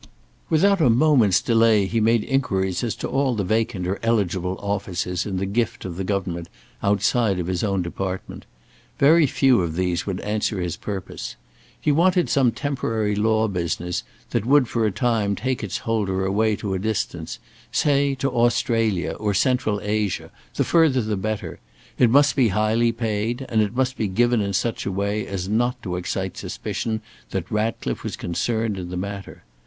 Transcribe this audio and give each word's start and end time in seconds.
Without 0.49 0.81
a 0.81 0.89
moment's 0.89 1.43
delay 1.43 1.85
he 1.85 1.99
made 2.01 2.23
inquiries 2.23 2.83
as 2.83 2.95
to 2.95 3.07
all 3.07 3.35
the 3.35 3.43
vacant 3.43 3.85
or 3.85 3.99
eligible 4.01 4.57
offices 4.59 5.27
in 5.27 5.37
the 5.37 5.45
gift 5.45 5.85
of 5.85 5.95
the 5.95 6.03
government 6.03 6.49
outside 6.81 7.37
his 7.37 7.63
own 7.63 7.83
department. 7.83 8.47
Very 8.97 9.27
few 9.27 9.61
of 9.61 9.75
these 9.75 10.07
would 10.07 10.19
answer 10.21 10.59
his 10.59 10.75
purpose. 10.75 11.35
He 11.79 11.91
wanted 11.91 12.31
some 12.31 12.51
temporary 12.51 13.13
law 13.15 13.47
business 13.47 14.01
that 14.31 14.43
would 14.43 14.67
for 14.67 14.87
a 14.87 14.91
time 14.91 15.35
take 15.35 15.63
its 15.63 15.77
holder 15.77 16.25
away 16.25 16.55
to 16.55 16.73
a 16.73 16.79
distance, 16.79 17.37
say 17.71 18.15
to 18.15 18.31
Australia 18.31 19.11
or 19.11 19.35
Central 19.35 19.79
Asia, 19.83 20.31
the 20.55 20.63
further 20.63 21.03
the 21.03 21.15
better; 21.15 21.59
it 21.99 22.09
must 22.09 22.35
be 22.35 22.47
highly 22.47 22.91
paid, 22.91 23.45
and 23.49 23.61
it 23.61 23.75
must 23.75 23.97
be 23.97 24.07
given 24.07 24.41
in 24.41 24.53
such 24.53 24.83
a 24.87 24.91
way 24.91 25.27
as 25.27 25.47
not 25.47 25.79
to 25.83 25.95
excite 25.95 26.37
suspicion 26.37 27.01
that 27.29 27.51
Ratcliffe 27.51 28.03
was 28.03 28.15
concerned 28.17 28.79
in 28.79 28.89
the 28.89 28.97
matter. 28.97 29.43